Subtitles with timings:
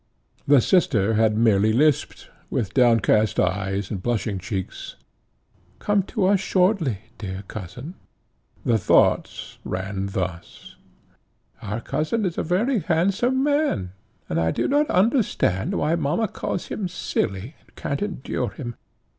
[0.47, 4.95] The sister had merely lisped, with downcast eyes and blushing cheeks,
[5.77, 7.93] "Come to us shortly, dear cousin."
[8.65, 10.75] The thoughts ran thus:
[11.61, 13.91] "Our cousin is a very handsome man,
[14.27, 18.75] and I do not understand why mamma calls him silly, and can't endure him.